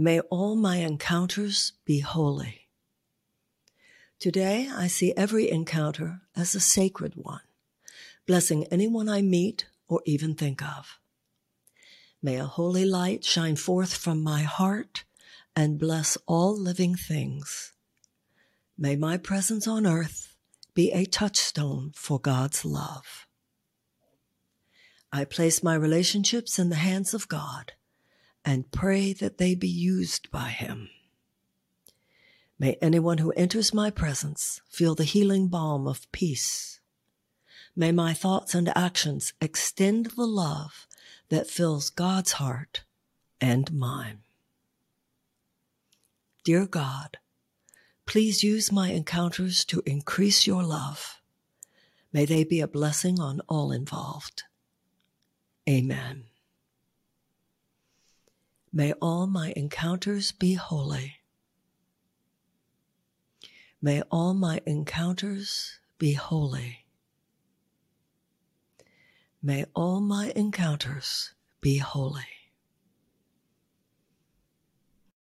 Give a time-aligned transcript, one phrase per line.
[0.00, 2.68] May all my encounters be holy.
[4.20, 7.40] Today, I see every encounter as a sacred one,
[8.24, 11.00] blessing anyone I meet or even think of.
[12.22, 15.02] May a holy light shine forth from my heart
[15.56, 17.72] and bless all living things.
[18.78, 20.36] May my presence on earth
[20.74, 23.26] be a touchstone for God's love.
[25.12, 27.72] I place my relationships in the hands of God
[28.44, 30.88] and pray that they be used by Him.
[32.58, 36.80] May anyone who enters my presence feel the healing balm of peace.
[37.76, 40.88] May my thoughts and actions extend the love
[41.28, 42.82] that fills God's heart
[43.40, 44.20] and mine.
[46.42, 47.18] Dear God,
[48.06, 51.20] please use my encounters to increase your love.
[52.12, 54.44] May they be a blessing on all involved.
[55.68, 56.24] Amen.
[58.72, 61.16] May all my encounters be holy.
[63.80, 66.84] May all my encounters be holy.
[69.42, 72.37] May all my encounters be holy.